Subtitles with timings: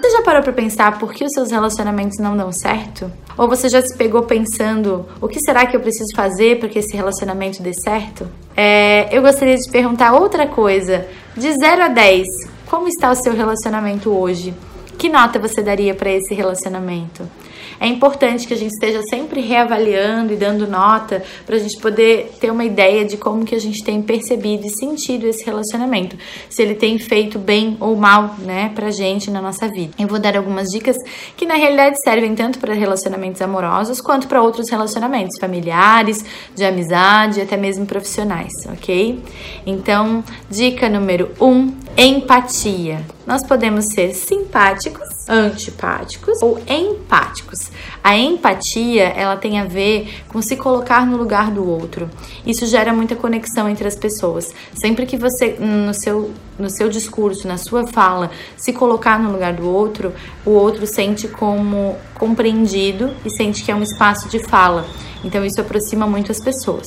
[0.00, 3.10] Você já parou para pensar por que os seus relacionamentos não dão certo?
[3.36, 6.78] Ou você já se pegou pensando o que será que eu preciso fazer para que
[6.78, 8.28] esse relacionamento dê certo?
[8.56, 11.06] É, eu gostaria de te perguntar outra coisa.
[11.36, 12.26] De 0 a 10,
[12.66, 14.54] como está o seu relacionamento hoje?
[14.98, 17.28] Que nota você daria para esse relacionamento?
[17.80, 22.32] É importante que a gente esteja sempre reavaliando e dando nota para a gente poder
[22.40, 26.16] ter uma ideia de como que a gente tem percebido e sentido esse relacionamento,
[26.48, 29.92] se ele tem feito bem ou mal, né, pra gente na nossa vida.
[29.98, 30.96] Eu vou dar algumas dicas
[31.36, 37.40] que na realidade servem tanto para relacionamentos amorosos quanto para outros relacionamentos familiares, de amizade,
[37.40, 39.20] até mesmo profissionais, ok?
[39.66, 43.04] Então, dica número um, empatia.
[43.26, 47.70] Nós podemos ser simpáticos, antipáticos ou empáticos.
[48.04, 52.10] A empatia, ela tem a ver com se colocar no lugar do outro.
[52.46, 54.54] Isso gera muita conexão entre as pessoas.
[54.74, 59.54] Sempre que você no seu no seu discurso, na sua fala, se colocar no lugar
[59.54, 60.12] do outro,
[60.44, 64.86] o outro sente como compreendido e sente que é um espaço de fala.
[65.24, 66.86] Então isso aproxima muito as pessoas.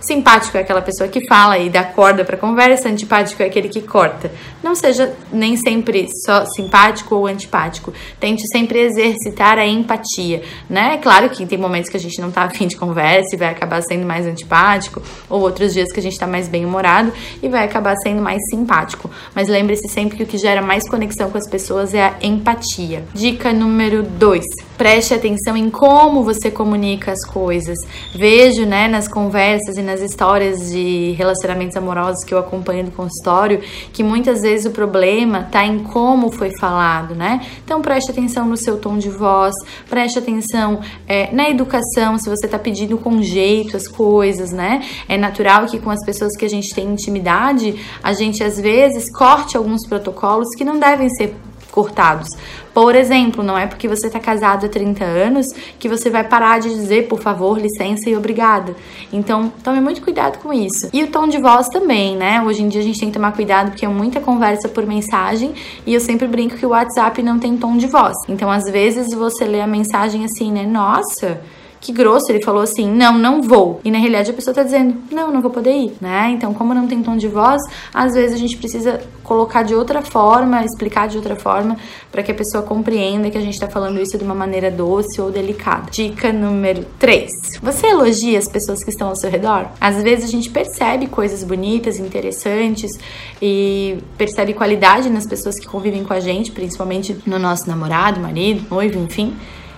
[0.00, 3.82] Simpático é aquela pessoa que fala e dá corda para conversa, antipático é aquele que
[3.82, 4.30] corta.
[4.62, 7.92] Não seja nem sempre só simpático ou antipático.
[8.20, 10.98] Tente sempre exercitar a empatia, né?
[10.98, 13.82] Claro que tem momentos que a gente não tá afim de conversa e vai acabar
[13.82, 17.94] sendo mais antipático, ou outros dias que a gente tá mais bem-humorado e vai acabar
[18.02, 19.10] sendo mais simpático.
[19.34, 23.04] Mas lembre-se sempre que o que gera mais conexão com as pessoas é a empatia.
[23.14, 24.67] Dica número 2.
[24.78, 27.76] Preste atenção em como você comunica as coisas.
[28.14, 33.60] Vejo, né, nas conversas e nas histórias de relacionamentos amorosos que eu acompanho no consultório,
[33.92, 37.44] que muitas vezes o problema está em como foi falado, né?
[37.64, 39.52] Então preste atenção no seu tom de voz,
[39.90, 44.80] preste atenção é, na educação, se você está pedindo com jeito as coisas, né?
[45.08, 49.10] É natural que com as pessoas que a gente tem intimidade, a gente às vezes
[49.10, 51.34] corte alguns protocolos que não devem ser
[51.70, 52.28] cortados.
[52.72, 55.46] Por exemplo, não é porque você está casado há 30 anos
[55.78, 58.74] que você vai parar de dizer por favor, licença e obrigada.
[59.12, 60.88] Então, tome muito cuidado com isso.
[60.92, 62.42] E o tom de voz também, né?
[62.42, 65.54] Hoje em dia a gente tem que tomar cuidado porque é muita conversa por mensagem
[65.84, 68.16] e eu sempre brinco que o WhatsApp não tem tom de voz.
[68.28, 70.64] Então, às vezes você lê a mensagem assim, né?
[70.64, 71.40] Nossa,
[71.80, 73.80] que grosso, ele falou assim: não, não vou.
[73.84, 76.30] E na realidade a pessoa tá dizendo: não, não vou poder ir, né?
[76.30, 77.60] Então, como não tem tom de voz,
[77.92, 81.76] às vezes a gente precisa colocar de outra forma, explicar de outra forma,
[82.10, 85.20] para que a pessoa compreenda que a gente tá falando isso de uma maneira doce
[85.20, 85.90] ou delicada.
[85.90, 87.30] Dica número 3:
[87.62, 89.66] você elogia as pessoas que estão ao seu redor?
[89.80, 92.98] Às vezes a gente percebe coisas bonitas, interessantes
[93.40, 98.66] e percebe qualidade nas pessoas que convivem com a gente, principalmente no nosso namorado, marido,
[98.70, 99.36] noivo, enfim.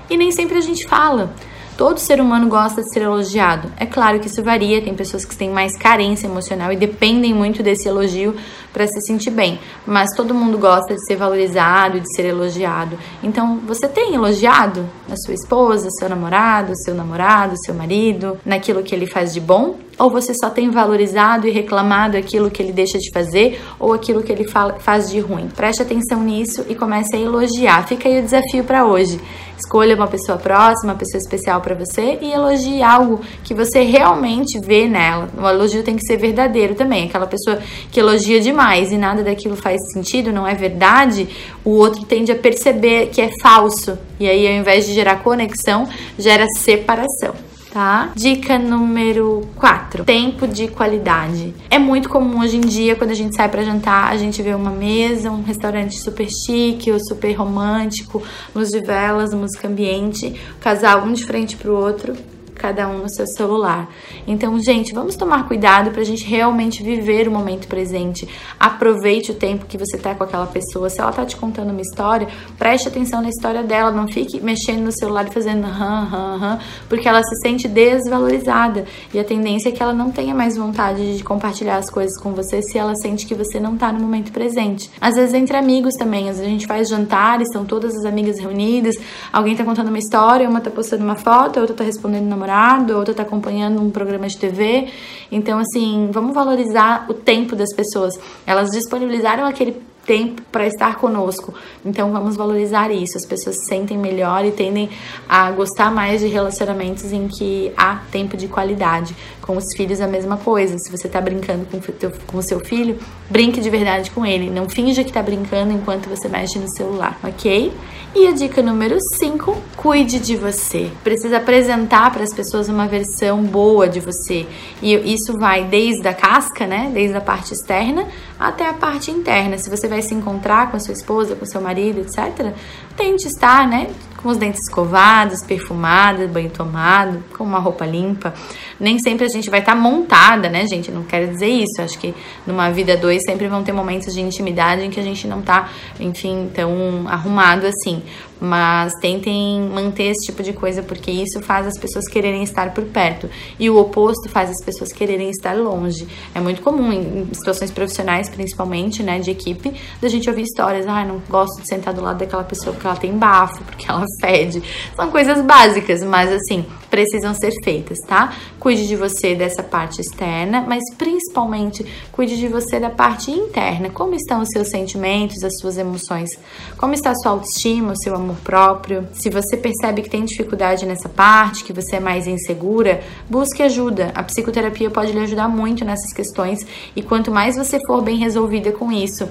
[0.09, 1.33] E nem sempre a gente fala.
[1.81, 3.73] Todo ser humano gosta de ser elogiado.
[3.79, 7.63] É claro que isso varia, tem pessoas que têm mais carência emocional e dependem muito
[7.63, 8.37] desse elogio
[8.71, 12.99] para se sentir bem, mas todo mundo gosta de ser valorizado, de ser elogiado.
[13.23, 18.95] Então, você tem elogiado a sua esposa, seu namorado, seu namorado, seu marido, naquilo que
[18.95, 19.79] ele faz de bom?
[20.01, 24.23] Ou você só tem valorizado e reclamado aquilo que ele deixa de fazer ou aquilo
[24.23, 25.47] que ele faz de ruim?
[25.49, 27.87] Preste atenção nisso e comece a elogiar.
[27.87, 29.21] Fica aí o desafio para hoje.
[29.59, 34.59] Escolha uma pessoa próxima, uma pessoa especial para você e elogie algo que você realmente
[34.59, 35.29] vê nela.
[35.37, 37.07] O elogio tem que ser verdadeiro também.
[37.07, 37.59] Aquela pessoa
[37.93, 41.29] que elogia demais e nada daquilo faz sentido, não é verdade,
[41.63, 43.99] o outro tende a perceber que é falso.
[44.19, 45.87] E aí, ao invés de gerar conexão,
[46.19, 48.11] gera separação tá?
[48.15, 51.55] Dica número 4: tempo de qualidade.
[51.71, 54.55] É muito comum hoje em dia, quando a gente sai para jantar, a gente vê
[54.55, 58.23] uma mesa, um restaurante super chique ou super romântico,
[58.55, 62.15] luz de velas, música ambiente, o casal um de frente pro outro
[62.61, 63.89] cada um no seu celular.
[64.27, 68.29] Então, gente, vamos tomar cuidado para a gente realmente viver o momento presente.
[68.59, 70.91] Aproveite o tempo que você tá com aquela pessoa.
[70.91, 72.29] Se ela tá te contando uma história,
[72.59, 73.91] preste atenção na história dela.
[73.91, 78.85] Não fique mexendo no celular e fazendo hum, hum, hum, porque ela se sente desvalorizada.
[79.15, 82.35] E a tendência é que ela não tenha mais vontade de compartilhar as coisas com
[82.35, 84.91] você se ela sente que você não tá no momento presente.
[85.01, 86.29] Às vezes, entre amigos também.
[86.29, 88.97] Às vezes a gente faz jantares, estão todas as amigas reunidas,
[89.33, 92.50] alguém tá contando uma história, uma tá postando uma foto, a outra tá respondendo namorado
[92.51, 94.89] namorado, outra tá acompanhando um programa de TV.
[95.31, 98.13] Então, assim, vamos valorizar o tempo das pessoas.
[98.47, 101.55] Elas disponibilizaram aquele tempo para estar conosco.
[101.85, 103.17] Então vamos valorizar isso.
[103.17, 104.91] As pessoas se sentem melhor e tendem
[105.29, 109.15] a gostar mais de relacionamentos em que há tempo de qualidade.
[109.41, 110.77] Com os filhos a mesma coisa.
[110.79, 112.99] Se você tá brincando com o com seu filho,
[113.29, 114.51] brinque de verdade com ele.
[114.51, 117.73] Não finja que tá brincando enquanto você mexe no celular, ok?
[118.15, 120.91] E a dica número 5, cuide de você.
[121.05, 124.47] Precisa apresentar para as pessoas uma versão boa de você.
[124.83, 126.91] E isso vai desde a casca, né?
[126.93, 128.07] Desde a parte externa
[128.41, 129.59] até a parte interna.
[129.59, 132.55] Se você vai se encontrar com a sua esposa, com seu marido, etc.,
[132.97, 133.89] tente estar, né?
[134.23, 138.35] com os dentes escovados, perfumados, banho tomado, com uma roupa limpa.
[138.79, 140.91] Nem sempre a gente vai estar tá montada, né, gente?
[140.91, 141.81] Não quero dizer isso.
[141.81, 142.15] Acho que
[142.47, 145.71] numa vida dois sempre vão ter momentos de intimidade em que a gente não tá,
[145.99, 148.03] enfim, tão arrumado assim
[148.41, 152.85] mas tentem manter esse tipo de coisa porque isso faz as pessoas quererem estar por
[152.85, 153.29] perto
[153.59, 156.09] e o oposto faz as pessoas quererem estar longe.
[156.35, 161.05] É muito comum em situações profissionais, principalmente, né, de equipe, da gente ouvir histórias, ah,
[161.05, 164.63] não gosto de sentar do lado daquela pessoa porque ela tem bafo, porque ela fede.
[164.97, 166.65] São coisas básicas, mas assim,
[167.01, 168.35] precisam ser feitas, tá?
[168.59, 173.89] Cuide de você dessa parte externa, mas principalmente cuide de você da parte interna.
[173.89, 176.31] Como estão os seus sentimentos, as suas emoções?
[176.77, 179.09] Como está a sua autoestima, o seu amor próprio?
[179.15, 184.13] Se você percebe que tem dificuldade nessa parte, que você é mais insegura, busque ajuda.
[184.15, 188.73] A psicoterapia pode lhe ajudar muito nessas questões e quanto mais você for bem resolvida
[188.73, 189.27] com isso,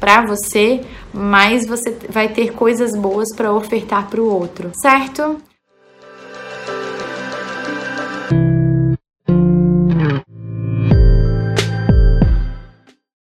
[0.00, 0.80] para você,
[1.14, 5.36] mais você vai ter coisas boas para ofertar para o outro, certo?